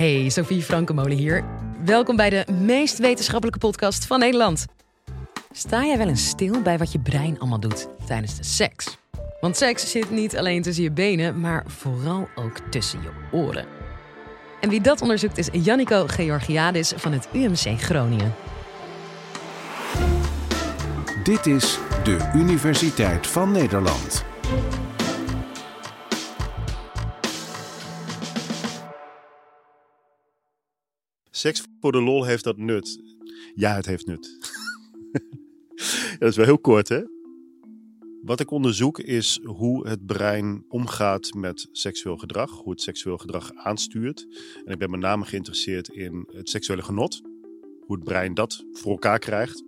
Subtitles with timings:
[0.00, 1.44] Hey, Sophie Frankenmolen hier.
[1.84, 4.66] Welkom bij de meest wetenschappelijke podcast van Nederland.
[5.52, 8.98] Sta jij wel eens stil bij wat je brein allemaal doet tijdens de seks?
[9.40, 13.64] Want seks zit niet alleen tussen je benen, maar vooral ook tussen je oren.
[14.60, 18.34] En wie dat onderzoekt is Jannico Georgiadis van het UMC Groningen.
[21.22, 24.24] Dit is de Universiteit van Nederland.
[31.40, 33.00] Seks voor de lol heeft dat nut.
[33.54, 34.38] Ja, het heeft nut.
[36.18, 37.02] dat is wel heel kort, hè?
[38.22, 43.54] Wat ik onderzoek is hoe het brein omgaat met seksueel gedrag, hoe het seksueel gedrag
[43.54, 44.26] aanstuurt.
[44.64, 47.20] En ik ben met name geïnteresseerd in het seksuele genot,
[47.80, 49.64] hoe het brein dat voor elkaar krijgt.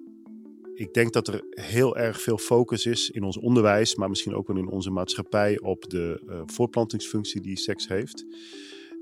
[0.74, 4.46] Ik denk dat er heel erg veel focus is in ons onderwijs, maar misschien ook
[4.46, 8.24] wel in onze maatschappij op de uh, voortplantingsfunctie die seks heeft.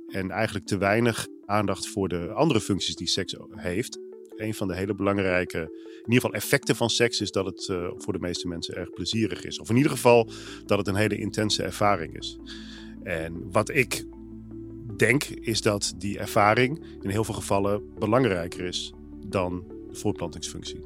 [0.06, 3.98] En eigenlijk te weinig aandacht voor de andere functies die seks heeft.
[4.36, 7.90] Een van de hele belangrijke, in ieder geval effecten van seks, is dat het uh,
[7.96, 9.60] voor de meeste mensen erg plezierig is.
[9.60, 10.30] Of in ieder geval
[10.66, 12.38] dat het een hele intense ervaring is.
[13.02, 14.04] En wat ik
[14.96, 18.92] denk, is dat die ervaring in heel veel gevallen belangrijker is
[19.26, 20.80] dan de voortplantingsfunctie.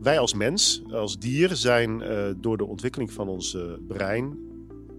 [0.00, 4.38] Wij als mens, als dier, zijn uh, door de ontwikkeling van ons uh, brein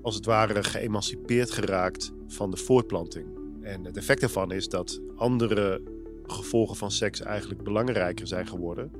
[0.01, 3.40] als het ware geëmancipeerd geraakt van de voortplanting.
[3.61, 5.81] En het effect daarvan is dat andere
[6.23, 8.91] gevolgen van seks eigenlijk belangrijker zijn geworden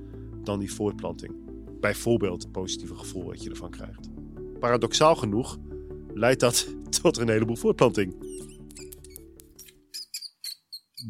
[0.44, 1.34] dan die voortplanting.
[1.80, 4.09] Bijvoorbeeld het positieve gevoel dat je ervan krijgt.
[4.59, 5.58] Paradoxaal genoeg
[6.14, 6.68] leidt dat
[7.02, 8.30] tot een heleboel voortplanting.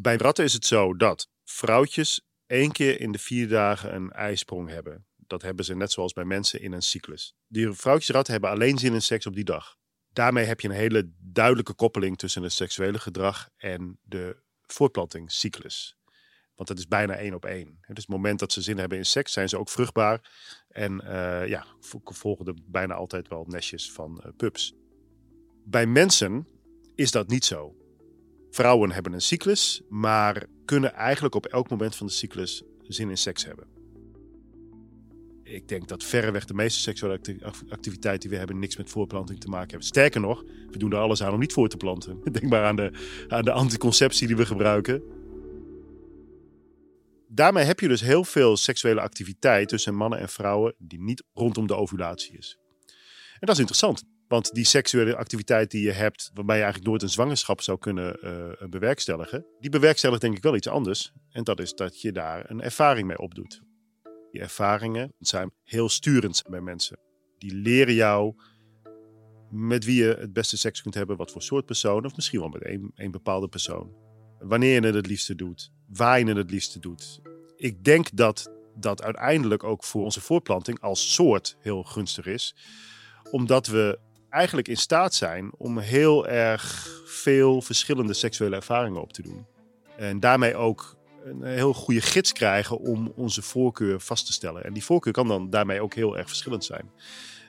[0.00, 4.68] Bij ratten is het zo dat vrouwtjes één keer in de vier dagen een ijsprong
[4.68, 5.06] hebben.
[5.16, 7.34] Dat hebben ze net zoals bij mensen in een cyclus.
[7.46, 9.76] Die vrouwtjesratten hebben alleen zin in seks op die dag
[10.12, 15.96] daarmee heb je een hele duidelijke koppeling tussen het seksuele gedrag en de voortplantingscyclus.
[16.54, 17.78] Want dat is bijna één op één.
[17.80, 20.30] Dus het moment dat ze zin hebben in seks, zijn ze ook vruchtbaar.
[20.68, 21.66] En uh, ja,
[22.04, 24.74] volgen er bijna altijd wel nestjes van uh, pups.
[25.64, 26.48] Bij mensen
[26.94, 27.76] is dat niet zo.
[28.50, 33.18] Vrouwen hebben een cyclus, maar kunnen eigenlijk op elk moment van de cyclus zin in
[33.18, 33.81] seks hebben
[35.44, 37.20] ik denk dat verreweg de meeste seksuele
[37.68, 39.86] activiteit die we hebben niks met voorplanting te maken hebben.
[39.86, 42.20] Sterker nog, we doen er alles aan om niet voor te planten.
[42.32, 42.92] Denk maar aan de,
[43.28, 45.02] aan de anticonceptie die we gebruiken.
[47.28, 51.66] Daarmee heb je dus heel veel seksuele activiteit tussen mannen en vrouwen die niet rondom
[51.66, 52.58] de ovulatie is.
[53.32, 57.02] En dat is interessant, want die seksuele activiteit die je hebt, waarbij je eigenlijk nooit
[57.02, 61.12] een zwangerschap zou kunnen uh, bewerkstelligen, die bewerkstelligt denk ik wel iets anders.
[61.30, 63.62] En dat is dat je daar een ervaring mee opdoet.
[64.32, 66.98] Die ervaringen zijn heel sturend bij mensen.
[67.38, 68.34] Die leren jou
[69.50, 72.48] met wie je het beste seks kunt hebben, wat voor soort persoon, of misschien wel
[72.48, 72.62] met
[72.94, 73.94] één, bepaalde persoon.
[74.38, 77.20] Wanneer je het het liefste doet, waar je het het liefste doet.
[77.56, 82.56] Ik denk dat dat uiteindelijk ook voor onze voortplanting als soort heel gunstig is,
[83.30, 83.98] omdat we
[84.28, 89.46] eigenlijk in staat zijn om heel erg veel verschillende seksuele ervaringen op te doen.
[89.96, 94.64] En daarmee ook een heel goede gids krijgen om onze voorkeur vast te stellen.
[94.64, 96.90] En die voorkeur kan dan daarmee ook heel erg verschillend zijn.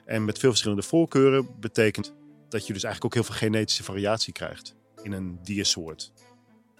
[0.04, 2.14] En met veel verschillende voorkeuren betekent
[2.48, 6.12] dat je dus eigenlijk ook heel veel genetische variatie krijgt in een diersoort.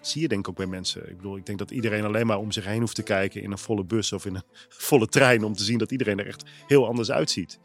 [0.01, 1.09] Zie je denk ik ook bij mensen.
[1.09, 3.51] Ik bedoel, ik denk dat iedereen alleen maar om zich heen hoeft te kijken in
[3.51, 4.43] een volle bus of in een
[4.87, 7.59] volle trein om te zien dat iedereen er echt heel anders uitziet.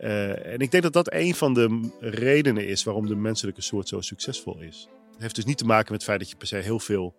[0.00, 3.88] Uh, en ik denk dat dat een van de redenen is waarom de menselijke soort
[3.88, 4.88] zo succesvol is.
[5.12, 7.14] Het heeft dus niet te maken met het feit dat je per se heel veel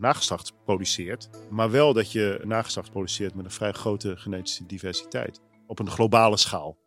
[0.00, 1.28] nageslacht produceert.
[1.50, 5.40] Maar wel dat je nageslacht produceert met een vrij grote genetische diversiteit.
[5.66, 6.78] Op een globale schaal.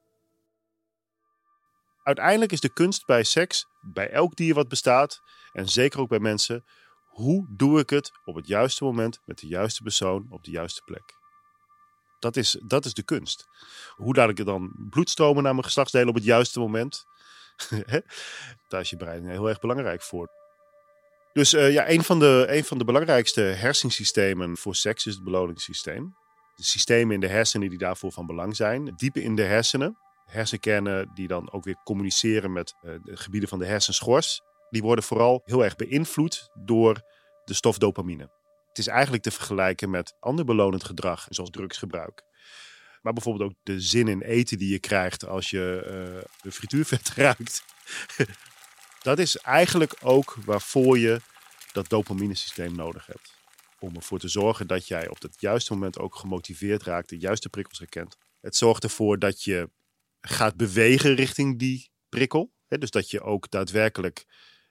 [2.03, 5.21] Uiteindelijk is de kunst bij seks, bij elk dier wat bestaat,
[5.51, 6.65] en zeker ook bij mensen,
[7.09, 10.81] hoe doe ik het op het juiste moment met de juiste persoon op de juiste
[10.85, 11.21] plek?
[12.19, 13.47] Dat is, dat is de kunst.
[13.95, 17.05] Hoe laat ik er dan bloedstromen naar mijn geslachtsdelen op het juiste moment?
[18.69, 20.42] Daar is je brein heel erg belangrijk voor.
[21.33, 26.15] Dus uh, ja, een van, de, van de belangrijkste hersensystemen voor seks is het beloningssysteem.
[26.55, 28.93] De systemen in de hersenen die daarvoor van belang zijn.
[28.95, 29.97] Diep in de hersenen.
[30.25, 34.41] Hersenkernen die dan ook weer communiceren met uh, de gebieden van de hersenschors.
[34.69, 37.01] Die worden vooral heel erg beïnvloed door
[37.45, 38.29] de stof dopamine.
[38.67, 42.23] Het is eigenlijk te vergelijken met ander belonend gedrag, zoals drugsgebruik.
[43.01, 47.09] Maar bijvoorbeeld ook de zin in eten die je krijgt als je uh, de frituurvet
[47.15, 47.63] ruikt.
[49.03, 51.21] Dat is eigenlijk ook waarvoor je
[51.71, 53.33] dat dopaminesysteem nodig hebt.
[53.79, 57.49] Om ervoor te zorgen dat jij op het juiste moment ook gemotiveerd raakt, de juiste
[57.49, 58.17] prikkels herkent.
[58.41, 59.69] Het zorgt ervoor dat je
[60.21, 62.51] gaat bewegen richting die prikkel.
[62.67, 64.25] Dus dat je ook daadwerkelijk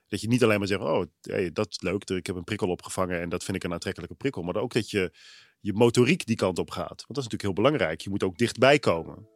[0.09, 2.69] Dat je niet alleen maar zegt, oh, hey, dat is leuk, ik heb een prikkel
[2.69, 4.43] opgevangen en dat vind ik een aantrekkelijke prikkel.
[4.43, 5.13] Maar ook dat je
[5.61, 6.89] je motoriek die kant op gaat.
[6.89, 8.01] Want dat is natuurlijk heel belangrijk.
[8.01, 9.29] Je moet ook dichtbij komen.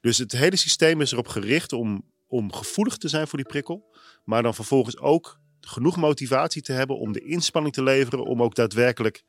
[0.00, 3.94] Dus het hele systeem is erop gericht om, om gevoelig te zijn voor die prikkel.
[4.24, 8.54] Maar dan vervolgens ook genoeg motivatie te hebben om de inspanning te leveren om ook
[8.54, 9.24] daadwerkelijk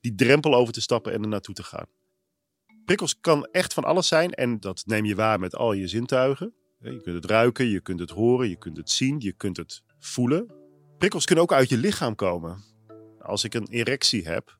[0.00, 1.86] die drempel over te stappen en er naartoe te gaan.
[2.84, 6.54] Prikkels kan echt van alles zijn en dat neem je waar met al je zintuigen.
[6.78, 9.82] Je kunt het ruiken, je kunt het horen, je kunt het zien, je kunt het
[9.98, 10.54] voelen.
[10.98, 12.64] Prikkels kunnen ook uit je lichaam komen.
[13.18, 14.58] Als ik een erectie heb,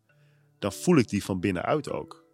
[0.59, 2.26] dan voel ik die van binnenuit ook.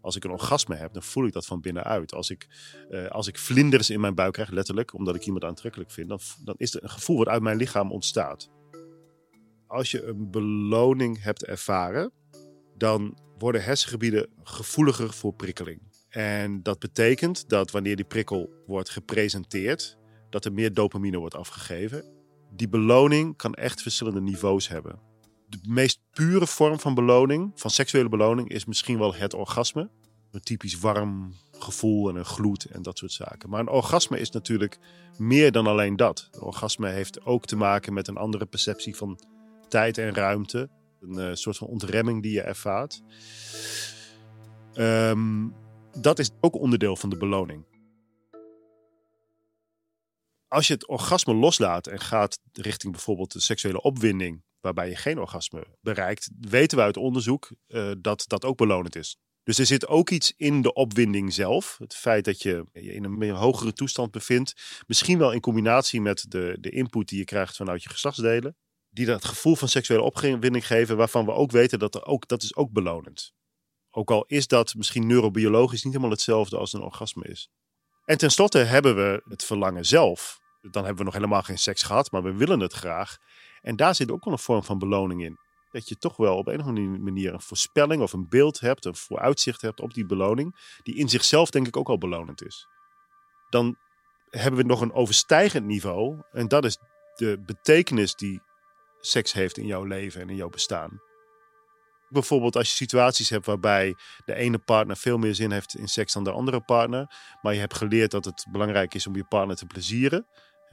[0.00, 2.14] Als ik een orgasme heb, dan voel ik dat van binnenuit.
[2.14, 2.46] Als ik,
[2.90, 6.18] uh, als ik vlinders in mijn buik krijg, letterlijk, omdat ik iemand aantrekkelijk vind, dan,
[6.44, 8.50] dan is het een gevoel wat uit mijn lichaam ontstaat.
[9.66, 12.12] Als je een beloning hebt ervaren,
[12.76, 15.80] dan worden hersengebieden gevoeliger voor prikkeling.
[16.08, 19.98] En dat betekent dat wanneer die prikkel wordt gepresenteerd,
[20.30, 22.04] dat er meer dopamine wordt afgegeven.
[22.50, 25.09] Die beloning kan echt verschillende niveaus hebben.
[25.50, 29.90] De meest pure vorm van beloning, van seksuele beloning, is misschien wel het orgasme.
[30.30, 33.50] Een typisch warm gevoel en een gloed en dat soort zaken.
[33.50, 34.78] Maar een orgasme is natuurlijk
[35.18, 36.30] meer dan alleen dat.
[36.38, 39.20] Orgasme heeft ook te maken met een andere perceptie van
[39.68, 40.70] tijd en ruimte.
[41.00, 43.02] Een uh, soort van ontremming die je ervaart.
[44.74, 45.54] Um,
[45.98, 47.64] dat is ook onderdeel van de beloning.
[50.48, 55.18] Als je het orgasme loslaat en gaat richting bijvoorbeeld de seksuele opwinding, waarbij je geen
[55.18, 59.16] orgasme bereikt, weten we uit onderzoek uh, dat dat ook belonend is.
[59.42, 61.76] Dus er zit ook iets in de opwinding zelf.
[61.78, 64.82] Het feit dat je je in een hogere toestand bevindt.
[64.86, 68.56] Misschien wel in combinatie met de, de input die je krijgt vanuit je geslachtsdelen.
[68.90, 72.42] Die dat gevoel van seksuele opwinding geven, waarvan we ook weten dat er ook, dat
[72.42, 73.32] is ook belonend.
[73.90, 77.50] Ook al is dat misschien neurobiologisch niet helemaal hetzelfde als een orgasme is.
[78.04, 80.40] En tenslotte hebben we het verlangen zelf.
[80.60, 83.18] Dan hebben we nog helemaal geen seks gehad, maar we willen het graag.
[83.62, 85.38] En daar zit ook wel een vorm van beloning in.
[85.70, 88.84] Dat je toch wel op een of andere manier een voorspelling of een beeld hebt,
[88.84, 92.66] een vooruitzicht hebt op die beloning, die in zichzelf denk ik ook al belonend is.
[93.48, 93.76] Dan
[94.30, 96.78] hebben we nog een overstijgend niveau en dat is
[97.14, 98.40] de betekenis die
[99.00, 101.00] seks heeft in jouw leven en in jouw bestaan.
[102.08, 106.12] Bijvoorbeeld als je situaties hebt waarbij de ene partner veel meer zin heeft in seks
[106.12, 107.10] dan de andere partner.
[107.42, 110.26] Maar je hebt geleerd dat het belangrijk is om je partner te plezieren.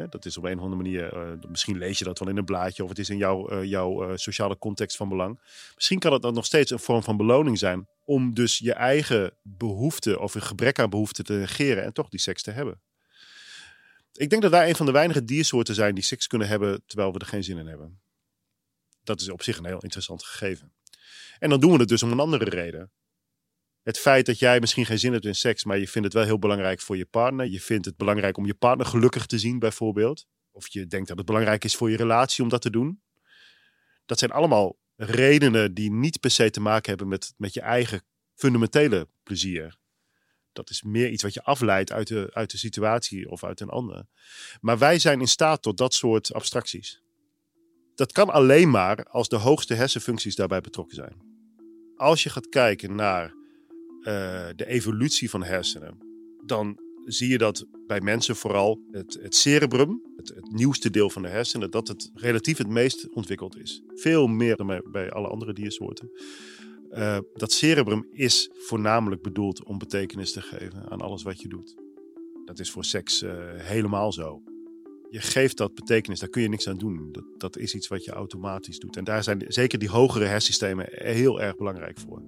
[0.06, 2.46] Dat is op een of andere manier, uh, misschien lees je dat wel in een
[2.46, 5.40] blaadje of het is in jouw, jouw uh, sociale context van belang.
[5.76, 9.34] Misschien kan het dan nog steeds een vorm van beloning zijn om dus je eigen
[9.42, 12.82] behoefte of een gebrek aan behoefte te negeren en toch die seks te hebben.
[14.14, 17.14] Ik denk dat wij een van de weinige diersoorten zijn die seks kunnen hebben terwijl
[17.14, 18.00] we er geen zin in hebben.
[19.04, 20.74] Dat is op zich een heel interessant gegeven.
[21.40, 22.92] En dan doen we het dus om een andere reden.
[23.88, 26.25] Het feit dat jij misschien geen zin hebt in seks, maar je vindt het wel
[26.25, 27.45] heel belangrijk voor je partner.
[27.45, 30.28] Je vindt het belangrijk om je partner gelukkig te zien, bijvoorbeeld.
[30.51, 33.01] Of je denkt dat het belangrijk is voor je relatie om dat te doen.
[34.06, 38.01] Dat zijn allemaal redenen die niet per se te maken hebben met, met je eigen
[38.34, 39.75] fundamentele plezier.
[40.54, 43.69] Dat is meer iets wat je afleidt uit de, uit de situatie of uit een
[43.69, 44.06] ander.
[44.62, 47.01] Maar wij zijn in staat tot dat soort abstracties.
[47.95, 51.22] Dat kan alleen maar als de hoogste hersenfuncties daarbij betrokken zijn.
[51.95, 53.37] Als je gaat kijken naar
[54.07, 55.98] uh, de evolutie van hersenen,
[56.45, 61.21] dan zie je dat bij mensen vooral het, het cerebrum, het, het, nieuwste deel van
[61.21, 63.81] de hersenen, dat het relatief het meest ontwikkeld is.
[63.87, 66.11] Veel meer dan bij, alle andere diersoorten.
[66.92, 71.76] Uh, dat cerebrum is voornamelijk bedoeld om betekenis te geven aan alles wat je doet.
[72.45, 74.42] Dat is voor seks uh, helemaal zo
[75.09, 77.09] je geeft dat betekenis, daar kun je niks aan doen.
[77.11, 78.97] Dat, dat is iets wat je automatisch doet.
[78.97, 82.21] En daar zijn zeker die hogere hersensystemen heel erg belangrijk voor.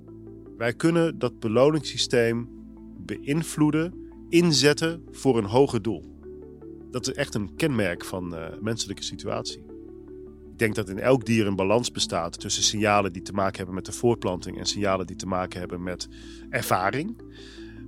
[0.59, 2.49] Wij kunnen dat beloningssysteem
[3.05, 3.93] beïnvloeden,
[4.29, 6.03] inzetten voor een hoger doel.
[6.91, 9.59] Dat is echt een kenmerk van uh, menselijke situatie.
[10.51, 13.75] Ik denk dat in elk dier een balans bestaat tussen signalen die te maken hebben
[13.75, 16.07] met de voortplanting en signalen die te maken hebben met
[16.49, 17.21] ervaring.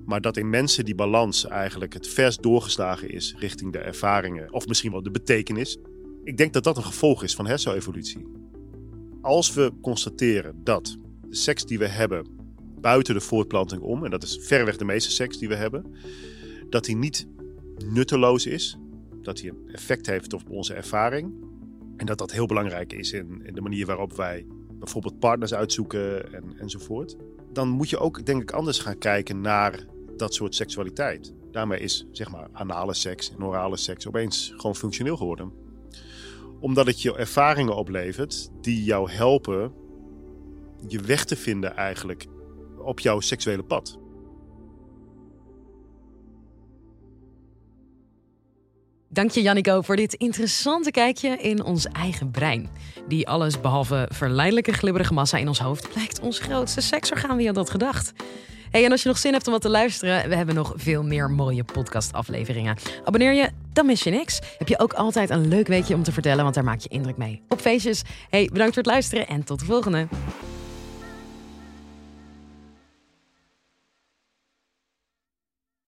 [0.06, 4.68] Maar dat in mensen die balans eigenlijk het vers doorgeslagen is richting de ervaringen, of
[4.68, 5.78] misschien wel de betekenis.
[6.24, 8.28] Ik denk dat dat een gevolg is van hersenevolutie.
[9.22, 10.98] Als we constateren dat
[11.28, 12.40] de seks die we hebben
[12.82, 15.96] buiten de voortplanting om, en dat is verreweg de meeste seks die we hebben,
[16.70, 17.28] dat die niet
[17.86, 18.78] nutteloos is,
[19.22, 21.50] dat die een effect heeft op onze ervaring.
[21.98, 26.34] En dat dat heel belangrijk is in, in de manier waarop wij bijvoorbeeld partners uitzoeken
[26.34, 27.16] en, enzovoort.
[27.54, 29.86] Dan moet je ook, denk ik, anders gaan kijken naar
[30.18, 31.34] dat soort seksualiteit.
[31.52, 35.52] Daarmee is zeg maar anale seks en orale seks opeens gewoon functioneel geworden.
[36.60, 39.74] Omdat het je ervaringen oplevert die jou helpen
[40.88, 42.26] je weg te vinden eigenlijk
[42.84, 44.00] op jouw seksuele pad.
[49.14, 52.70] Dank je Jannico voor dit interessante kijkje in ons eigen brein.
[53.08, 57.38] Die alles behalve verleidelijke glibberige massa in ons hoofd blijkt ons grootste seksorgaan.
[57.38, 58.14] Wie had dat gedacht?
[58.72, 61.04] Hey, en als je nog zin hebt om wat te luisteren, we hebben nog veel
[61.04, 62.78] meer mooie podcastafleveringen.
[63.04, 64.40] Abonneer je, dan mis je niks.
[64.58, 67.18] Heb je ook altijd een leuk weekje om te vertellen, want daar maak je indruk
[67.18, 67.42] mee.
[67.48, 68.02] Op feestjes.
[68.30, 70.08] Hey, bedankt voor het luisteren en tot de volgende.